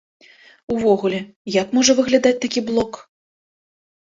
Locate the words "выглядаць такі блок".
1.99-2.93